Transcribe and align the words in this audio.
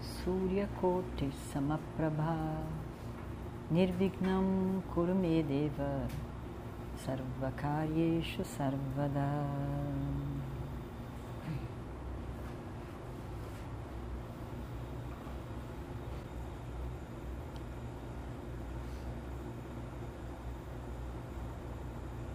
Mahakaya 0.00 0.66
Suryakoti 0.70 1.30
Samaprabha. 1.52 2.56
Nirvignam 3.70 4.82
Kurumedeva 4.94 6.08
Sarvakaryeshu 7.04 8.44
Sarvada 8.44 9.46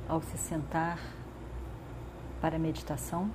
Ao 0.08 0.22
se 0.22 0.38
sentar 0.38 1.00
para 2.40 2.56
a 2.56 2.60
meditação, 2.60 3.30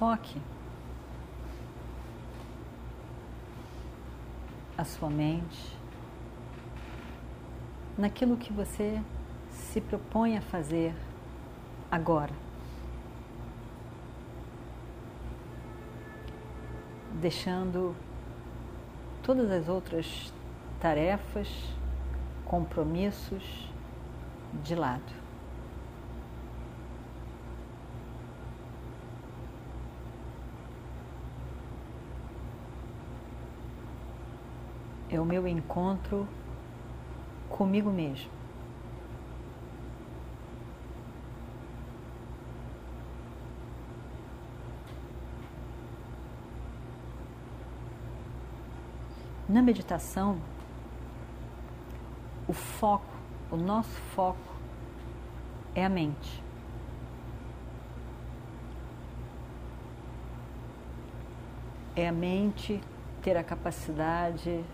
foque 0.00 0.40
a 4.78 4.82
sua 4.82 5.10
mente 5.10 5.76
naquilo 7.98 8.38
que 8.38 8.50
você 8.50 8.98
se 9.50 9.78
propõe 9.78 10.38
a 10.38 10.40
fazer 10.40 10.94
agora. 11.90 12.32
Deixando 17.20 17.94
todas 19.22 19.50
as 19.50 19.68
outras 19.68 20.32
tarefas, 20.80 21.46
compromissos 22.46 23.70
de 24.64 24.74
lado. 24.74 25.29
É 35.12 35.20
o 35.20 35.24
meu 35.24 35.46
encontro 35.46 36.26
comigo 37.48 37.90
mesmo. 37.90 38.30
Na 49.48 49.60
meditação, 49.60 50.40
o 52.46 52.52
foco, 52.52 53.12
o 53.50 53.56
nosso 53.56 54.00
foco 54.14 54.38
é 55.74 55.84
a 55.84 55.88
mente. 55.88 56.40
É 61.96 62.06
a 62.06 62.12
mente 62.12 62.80
ter 63.22 63.36
a 63.36 63.42
capacidade 63.42 64.64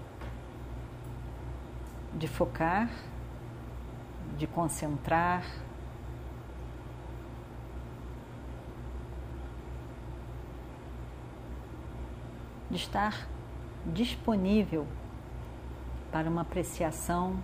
de 2.17 2.27
focar, 2.27 2.91
de 4.39 4.47
concentrar. 4.47 5.45
De 12.71 12.77
estar 12.77 13.29
disponível 13.87 14.87
para 16.11 16.29
uma 16.29 16.41
apreciação 16.41 17.39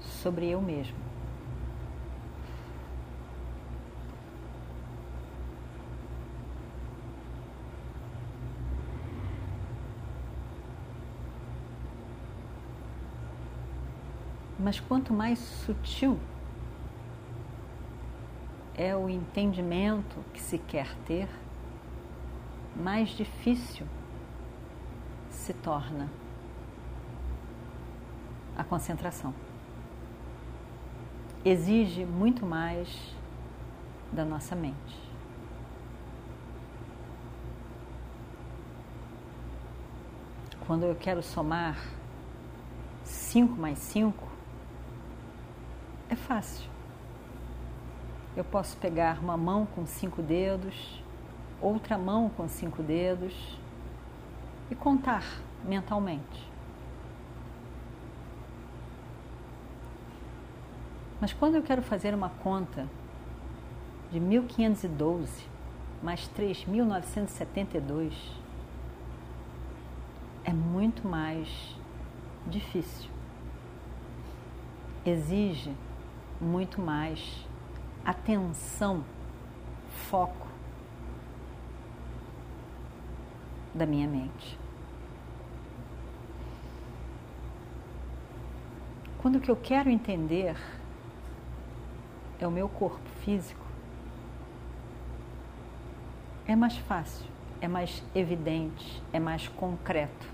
sobre 0.00 0.48
eu 0.48 0.60
mesmo. 0.60 1.05
Mas 14.66 14.80
quanto 14.80 15.12
mais 15.12 15.38
sutil 15.38 16.18
é 18.76 18.96
o 18.96 19.08
entendimento 19.08 20.16
que 20.34 20.42
se 20.42 20.58
quer 20.58 20.92
ter, 21.06 21.28
mais 22.74 23.10
difícil 23.10 23.86
se 25.30 25.54
torna 25.54 26.10
a 28.58 28.64
concentração. 28.64 29.32
Exige 31.44 32.04
muito 32.04 32.44
mais 32.44 33.14
da 34.10 34.24
nossa 34.24 34.56
mente. 34.56 35.00
Quando 40.66 40.82
eu 40.82 40.96
quero 40.96 41.22
somar 41.22 41.78
5 43.04 43.54
mais 43.54 43.78
5, 43.78 44.24
é 44.24 44.25
fácil. 46.26 46.68
Eu 48.36 48.44
posso 48.44 48.76
pegar 48.78 49.20
uma 49.20 49.36
mão 49.36 49.64
com 49.64 49.86
cinco 49.86 50.20
dedos, 50.20 51.00
outra 51.60 51.96
mão 51.96 52.28
com 52.28 52.48
cinco 52.48 52.82
dedos 52.82 53.56
e 54.70 54.74
contar 54.74 55.22
mentalmente. 55.64 56.50
Mas 61.20 61.32
quando 61.32 61.54
eu 61.54 61.62
quero 61.62 61.80
fazer 61.80 62.12
uma 62.12 62.28
conta 62.28 62.86
de 64.10 64.18
1512 64.20 65.46
mais 66.02 66.28
3.972, 66.36 68.12
é 70.44 70.52
muito 70.52 71.08
mais 71.08 71.48
difícil. 72.46 73.10
Exige 75.04 75.72
muito 76.40 76.80
mais 76.80 77.46
atenção, 78.04 79.04
foco 80.08 80.46
da 83.74 83.86
minha 83.86 84.06
mente. 84.08 84.58
Quando 89.18 89.36
o 89.36 89.40
que 89.40 89.50
eu 89.50 89.56
quero 89.56 89.90
entender 89.90 90.56
é 92.38 92.46
o 92.46 92.50
meu 92.50 92.68
corpo 92.68 93.08
físico, 93.24 93.64
é 96.46 96.54
mais 96.54 96.76
fácil, 96.76 97.26
é 97.60 97.66
mais 97.66 98.04
evidente, 98.14 99.02
é 99.12 99.18
mais 99.18 99.48
concreto. 99.48 100.26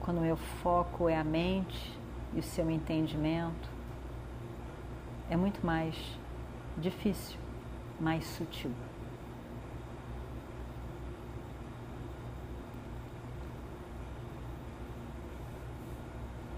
Quando 0.00 0.18
o 0.18 0.22
meu 0.22 0.36
foco 0.36 1.08
é 1.08 1.16
a 1.16 1.24
mente, 1.24 1.98
e 2.34 2.40
o 2.40 2.42
seu 2.42 2.68
entendimento 2.70 3.70
é 5.30 5.36
muito 5.36 5.64
mais 5.64 5.96
difícil, 6.76 7.38
mais 8.00 8.24
sutil. 8.26 8.72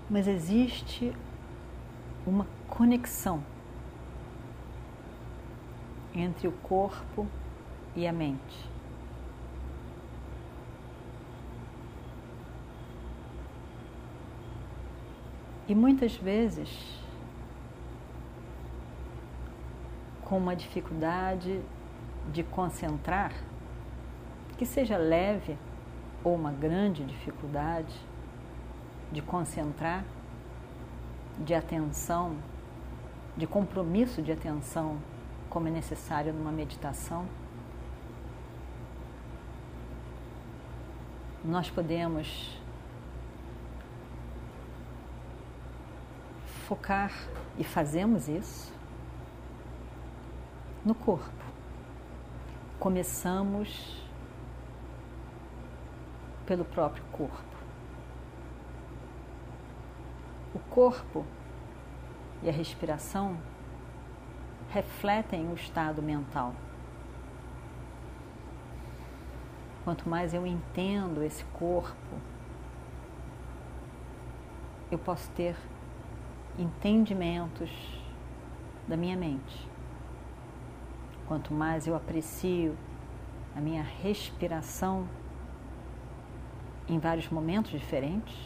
Mas 0.08 0.26
existe 0.26 1.12
uma 2.26 2.46
conexão 2.68 3.42
entre 6.14 6.48
o 6.48 6.52
corpo 6.52 7.26
e 7.94 8.06
a 8.06 8.12
mente. 8.12 8.75
E 15.68 15.74
muitas 15.74 16.16
vezes, 16.16 16.68
com 20.24 20.38
uma 20.38 20.54
dificuldade 20.54 21.60
de 22.32 22.42
concentrar, 22.42 23.32
que 24.56 24.64
seja 24.64 24.96
leve 24.96 25.56
ou 26.24 26.34
uma 26.34 26.52
grande 26.52 27.04
dificuldade 27.04 27.94
de 29.12 29.20
concentrar, 29.22 30.04
de 31.38 31.54
atenção 31.54 32.36
de 33.36 33.46
compromisso 33.46 34.22
de 34.22 34.32
atenção 34.32 34.96
como 35.50 35.68
é 35.68 35.70
necessário 35.70 36.32
numa 36.32 36.50
meditação, 36.50 37.26
nós 41.44 41.70
podemos 41.70 42.60
focar 46.66 47.12
e 47.56 47.62
fazemos 47.62 48.28
isso 48.28 48.72
no 50.84 50.96
corpo. 50.96 51.44
Começamos 52.80 54.02
pelo 56.44 56.64
próprio 56.64 57.04
corpo. 57.12 57.56
O 60.52 60.58
corpo 60.58 61.24
e 62.42 62.48
a 62.48 62.52
respiração 62.52 63.38
refletem 64.70 65.48
o 65.48 65.54
estado 65.54 66.02
mental. 66.02 66.52
Quanto 69.84 70.08
mais 70.08 70.34
eu 70.34 70.44
entendo 70.44 71.22
esse 71.22 71.44
corpo, 71.44 72.20
eu 74.90 74.98
posso 74.98 75.30
ter 75.30 75.56
entendimentos 76.58 77.70
da 78.88 78.96
minha 78.96 79.16
mente. 79.16 79.68
Quanto 81.26 81.52
mais 81.52 81.86
eu 81.86 81.94
aprecio 81.94 82.76
a 83.54 83.60
minha 83.60 83.82
respiração 83.82 85.08
em 86.88 86.98
vários 86.98 87.28
momentos 87.28 87.72
diferentes, 87.72 88.36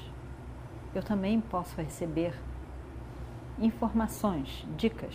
eu 0.94 1.02
também 1.02 1.40
posso 1.40 1.76
receber 1.76 2.34
informações, 3.58 4.66
dicas 4.76 5.14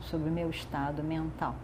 sobre 0.00 0.30
o 0.30 0.32
meu 0.32 0.48
estado 0.48 1.02
mental. 1.04 1.54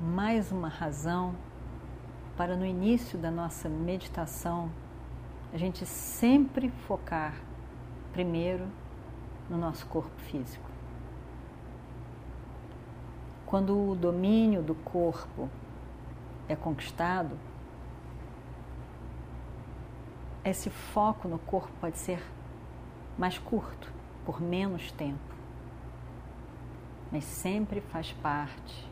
Mais 0.00 0.52
uma 0.52 0.68
razão 0.68 1.34
para 2.36 2.56
no 2.56 2.64
início 2.64 3.18
da 3.18 3.30
nossa 3.30 3.68
meditação 3.68 4.70
a 5.54 5.56
gente 5.56 5.86
sempre 5.86 6.68
focar 6.68 7.32
primeiro 8.12 8.66
no 9.48 9.56
nosso 9.56 9.86
corpo 9.86 10.20
físico. 10.22 10.68
Quando 13.46 13.90
o 13.90 13.94
domínio 13.94 14.64
do 14.64 14.74
corpo 14.74 15.48
é 16.48 16.56
conquistado, 16.56 17.38
esse 20.44 20.70
foco 20.70 21.28
no 21.28 21.38
corpo 21.38 21.70
pode 21.80 21.98
ser 21.98 22.20
mais 23.16 23.38
curto, 23.38 23.92
por 24.26 24.42
menos 24.42 24.90
tempo, 24.90 25.36
mas 27.12 27.22
sempre 27.22 27.80
faz 27.80 28.12
parte 28.14 28.90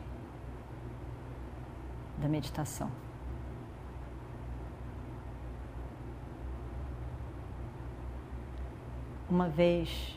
da 2.19 2.29
meditação. 2.29 3.02
Uma 9.33 9.49
vez 9.49 10.15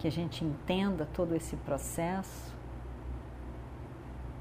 que 0.00 0.08
a 0.08 0.10
gente 0.10 0.44
entenda 0.44 1.06
todo 1.14 1.36
esse 1.36 1.54
processo, 1.54 2.52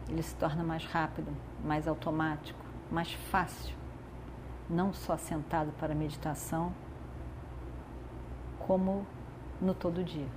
ele 0.09 0.23
se 0.23 0.35
torna 0.35 0.63
mais 0.63 0.83
rápido, 0.83 1.31
mais 1.63 1.87
automático, 1.87 2.59
mais 2.91 3.13
fácil, 3.13 3.75
não 4.67 4.91
só 4.91 5.15
sentado 5.15 5.71
para 5.73 5.93
meditação, 5.93 6.73
como 8.57 9.05
no 9.61 9.75
todo 9.75 10.03
dia. 10.03 10.27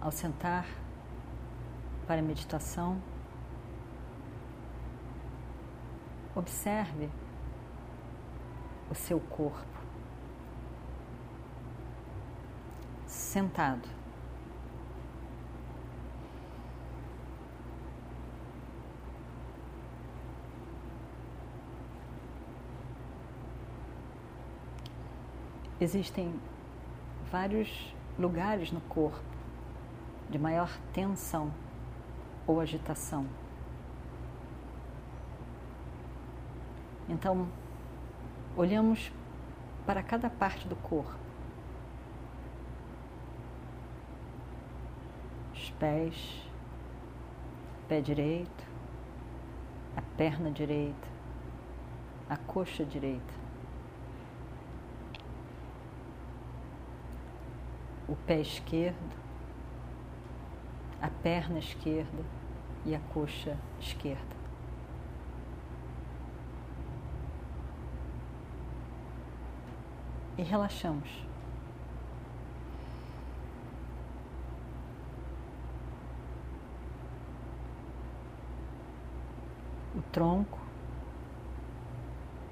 Ao 0.00 0.10
sentar 0.10 0.64
para 2.08 2.20
a 2.20 2.24
meditação, 2.24 2.98
observe 6.34 7.10
o 8.90 8.94
seu 8.94 9.20
corpo 9.20 9.78
sentado. 13.06 13.86
Existem 25.78 26.40
vários 27.30 27.94
lugares 28.18 28.72
no 28.72 28.80
corpo 28.80 29.22
de 30.30 30.38
maior 30.38 30.70
tensão 30.94 31.52
ou 32.48 32.60
agitação. 32.62 33.26
Então, 37.06 37.46
olhamos 38.56 39.12
para 39.84 40.02
cada 40.02 40.30
parte 40.30 40.66
do 40.66 40.74
corpo. 40.76 41.18
Os 45.52 45.70
pés, 45.72 46.42
pé 47.86 48.00
direito, 48.00 48.66
a 49.94 50.00
perna 50.16 50.50
direita, 50.50 51.08
a 52.30 52.36
coxa 52.36 52.84
direita, 52.84 53.34
o 58.08 58.16
pé 58.16 58.40
esquerdo, 58.40 59.16
a 61.02 61.08
perna 61.08 61.58
esquerda 61.58 62.37
e 62.86 62.94
a 62.94 63.00
coxa 63.12 63.56
esquerda. 63.80 64.38
e 70.38 70.42
relaxamos. 70.42 71.26
O 79.96 80.02
tronco, 80.12 80.60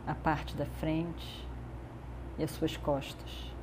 a 0.04 0.14
parte 0.16 0.56
da 0.56 0.66
frente 0.66 1.48
e 2.36 2.42
as 2.42 2.50
suas 2.50 2.76
costas. 2.76 3.54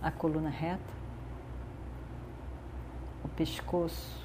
A 0.00 0.12
coluna 0.12 0.50
reta, 0.50 1.03
pescoço 3.36 4.22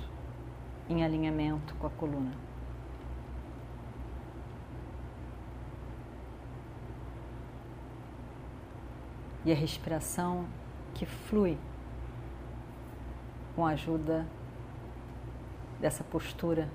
em 0.87 1.03
alinhamento 1.03 1.73
com 1.75 1.87
a 1.87 1.89
coluna. 1.89 2.49
e 9.45 9.51
a 9.51 9.55
respiração 9.55 10.45
que 10.93 11.05
flui 11.05 11.57
com 13.55 13.65
a 13.65 13.71
ajuda 13.71 14.27
dessa 15.79 16.03
postura 16.03 16.69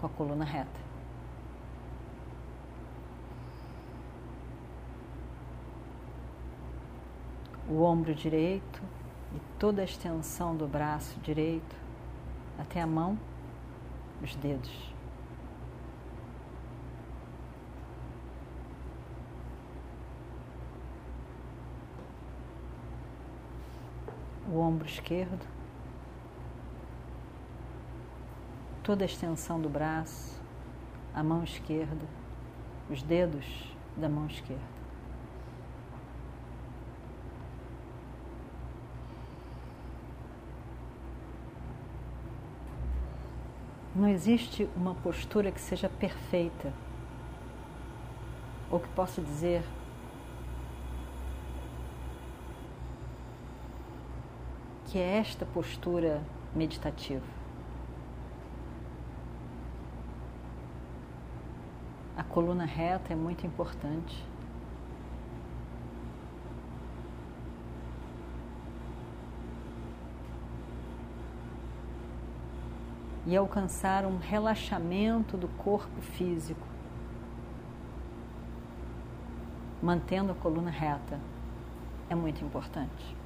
com 0.00 0.06
a 0.06 0.10
coluna 0.10 0.44
reta. 0.44 0.86
O 7.68 7.82
ombro 7.82 8.14
direito 8.14 8.80
e 9.34 9.40
toda 9.58 9.82
a 9.82 9.84
extensão 9.84 10.56
do 10.56 10.66
braço 10.66 11.18
direito 11.20 11.76
até 12.58 12.80
a 12.80 12.86
mão, 12.86 13.18
os 14.22 14.34
dedos. 14.36 14.96
o 24.48 24.60
ombro 24.60 24.86
esquerdo, 24.86 25.44
toda 28.82 29.04
a 29.04 29.06
extensão 29.06 29.60
do 29.60 29.68
braço, 29.68 30.40
a 31.14 31.22
mão 31.22 31.42
esquerda, 31.42 32.06
os 32.88 33.02
dedos 33.02 33.74
da 33.96 34.08
mão 34.08 34.26
esquerda. 34.26 34.75
Não 43.96 44.08
existe 44.10 44.68
uma 44.76 44.94
postura 44.94 45.50
que 45.50 45.58
seja 45.58 45.88
perfeita, 45.88 46.70
ou 48.70 48.78
que 48.78 48.88
possa 48.88 49.22
dizer 49.22 49.64
que 54.84 54.98
é 54.98 55.16
esta 55.16 55.46
postura 55.46 56.22
meditativa. 56.54 57.24
A 62.18 62.22
coluna 62.22 62.66
reta 62.66 63.14
é 63.14 63.16
muito 63.16 63.46
importante. 63.46 64.22
E 73.26 73.36
alcançar 73.36 74.04
um 74.06 74.18
relaxamento 74.18 75.36
do 75.36 75.48
corpo 75.48 76.00
físico, 76.00 76.66
mantendo 79.82 80.30
a 80.30 80.34
coluna 80.34 80.70
reta, 80.70 81.20
é 82.08 82.14
muito 82.14 82.44
importante. 82.44 83.16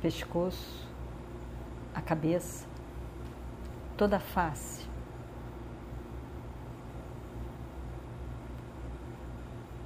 pescoço, 0.00 0.87
cabeça, 2.08 2.66
toda 3.94 4.16
a 4.16 4.18
face. 4.18 4.88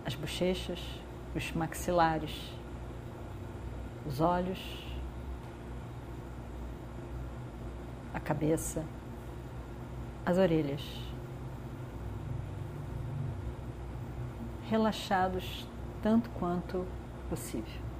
As 0.06 0.14
bochechas, 0.14 0.78
os 1.34 1.50
maxilares, 1.50 2.54
os 4.06 4.20
olhos, 4.20 4.60
a 8.14 8.20
cabeça, 8.20 8.84
as 10.24 10.38
orelhas. 10.38 10.80
Relaxados 14.70 15.68
tanto 16.00 16.30
quanto 16.30 16.86
possível. 17.28 17.91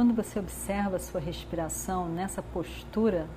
Quando 0.00 0.14
você 0.14 0.38
observa 0.38 0.96
a 0.96 0.98
sua 0.98 1.20
respiração 1.20 2.08
nessa 2.08 2.42
postura 2.42 3.28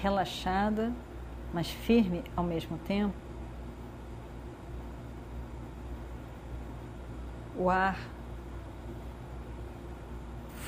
relaxada, 0.00 0.92
mas 1.52 1.68
firme 1.68 2.22
ao 2.36 2.44
mesmo 2.44 2.78
tempo, 2.78 3.16
o 7.56 7.68
ar 7.68 7.98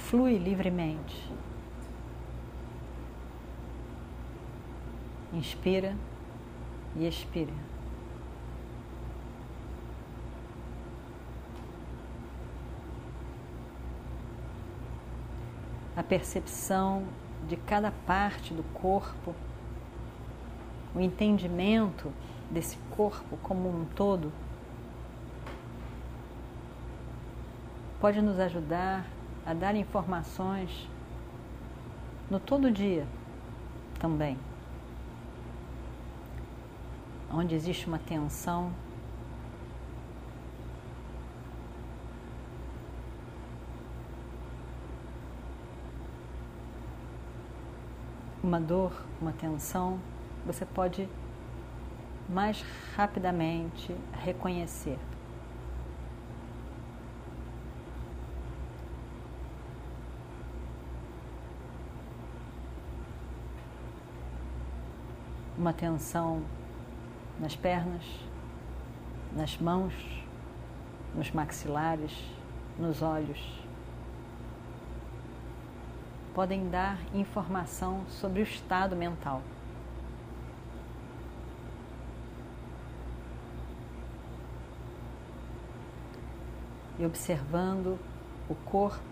flui 0.08 0.38
livremente. 0.38 1.32
Inspira 5.32 5.94
e 6.96 7.06
expira. 7.06 7.71
A 15.96 16.02
percepção 16.02 17.04
de 17.48 17.56
cada 17.56 17.90
parte 18.06 18.54
do 18.54 18.62
corpo, 18.74 19.34
o 20.94 21.00
entendimento 21.00 22.12
desse 22.50 22.76
corpo 22.90 23.36
como 23.42 23.68
um 23.68 23.84
todo, 23.84 24.32
pode 28.00 28.20
nos 28.20 28.38
ajudar 28.40 29.06
a 29.46 29.54
dar 29.54 29.74
informações 29.76 30.88
no 32.30 32.40
todo 32.40 32.70
dia 32.70 33.06
também. 33.98 34.38
Onde 37.32 37.54
existe 37.54 37.86
uma 37.86 37.98
tensão, 37.98 38.72
uma 48.52 48.60
dor, 48.60 48.92
uma 49.18 49.32
tensão, 49.32 49.98
você 50.44 50.66
pode 50.66 51.08
mais 52.28 52.62
rapidamente 52.94 53.96
reconhecer. 54.22 54.98
Uma 65.56 65.72
tensão 65.72 66.42
nas 67.40 67.56
pernas, 67.56 68.04
nas 69.34 69.56
mãos, 69.56 69.94
nos 71.14 71.30
maxilares, 71.30 72.12
nos 72.78 73.00
olhos 73.00 73.61
podem 76.34 76.68
dar 76.68 76.98
informação 77.14 78.04
sobre 78.08 78.40
o 78.40 78.42
estado 78.42 78.96
mental. 78.96 79.42
E 86.98 87.04
observando 87.04 87.98
o 88.48 88.54
corpo, 88.54 89.02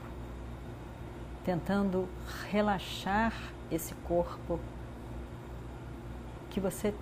tentando 1.45 2.09
relaxar 2.51 3.33
esse 3.71 3.95
corpo 4.07 4.61
que 6.51 6.61
você 6.61 6.95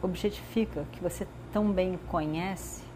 objetifica, 0.00 0.84
que 0.92 1.00
você 1.00 1.26
tão 1.52 1.72
bem 1.72 1.98
conhece 2.08 2.87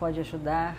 pode 0.00 0.18
ajudar 0.18 0.74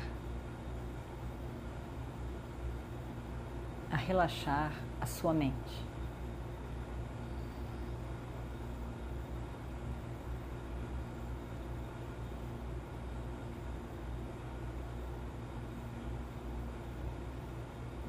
a 3.92 3.96
relaxar 3.96 4.72
a 5.00 5.06
sua 5.06 5.32
mente. 5.32 5.86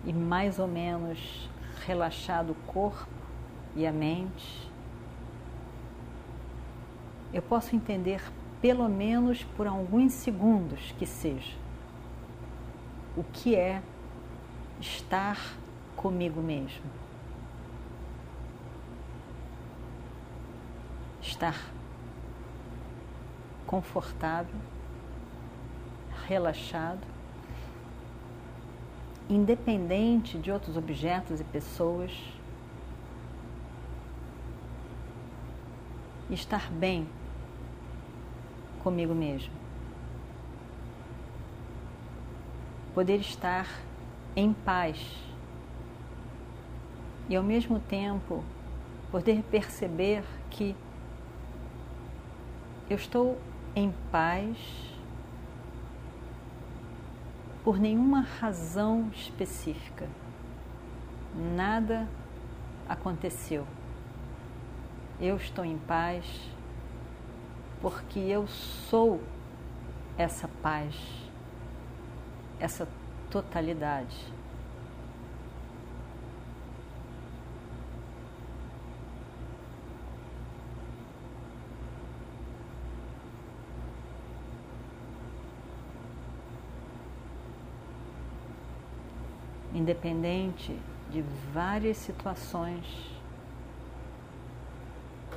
E 0.06 0.14
mais 0.14 0.58
ou 0.58 0.66
menos 0.66 1.46
relaxado 1.86 2.52
o 2.52 2.54
corpo 2.72 3.06
e 3.76 3.86
a 3.86 3.92
mente, 3.92 4.66
eu 7.34 7.42
posso 7.42 7.76
entender 7.76 8.22
pelo 8.62 8.88
menos 8.88 9.42
por 9.56 9.66
alguns 9.66 10.12
segundos 10.12 10.94
que 10.96 11.04
seja, 11.04 11.58
o 13.16 13.24
que 13.24 13.56
é 13.56 13.82
estar 14.80 15.36
comigo 15.96 16.40
mesmo. 16.40 16.84
Estar 21.20 21.72
confortável, 23.66 24.60
relaxado, 26.28 27.00
independente 29.28 30.38
de 30.38 30.52
outros 30.52 30.76
objetos 30.76 31.40
e 31.40 31.44
pessoas. 31.44 32.12
Estar 36.30 36.70
bem 36.70 37.08
comigo 38.82 39.14
mesmo. 39.14 39.52
Poder 42.94 43.20
estar 43.20 43.66
em 44.36 44.52
paz 44.52 44.98
e 47.28 47.36
ao 47.36 47.42
mesmo 47.42 47.80
tempo 47.80 48.44
poder 49.10 49.42
perceber 49.50 50.24
que 50.50 50.74
eu 52.90 52.96
estou 52.96 53.38
em 53.74 53.94
paz 54.10 54.56
por 57.64 57.78
nenhuma 57.78 58.20
razão 58.20 59.10
específica. 59.14 60.08
Nada 61.34 62.08
aconteceu. 62.88 63.66
Eu 65.20 65.36
estou 65.36 65.64
em 65.64 65.78
paz 65.78 66.51
porque 67.82 68.20
eu 68.20 68.46
sou 68.46 69.20
essa 70.16 70.48
paz, 70.62 70.94
essa 72.60 72.88
totalidade. 73.28 74.32
independente 89.74 90.78
de 91.10 91.22
várias 91.52 91.96
situações 91.96 92.84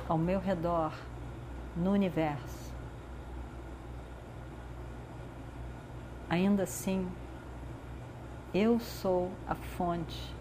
ao 0.06 0.16
meu 0.16 0.38
redor, 0.38 0.92
no 1.76 1.92
universo. 1.92 2.74
Ainda 6.28 6.62
assim, 6.62 7.08
eu 8.54 8.80
sou 8.80 9.30
a 9.46 9.54
fonte 9.54 10.34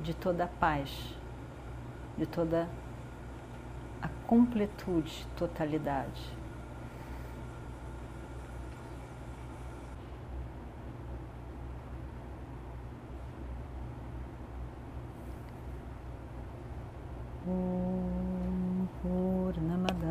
de 0.00 0.12
toda 0.14 0.44
a 0.44 0.48
paz, 0.48 1.14
de 2.16 2.26
toda 2.26 2.68
a 4.02 4.08
completude, 4.26 5.26
totalidade. 5.36 6.37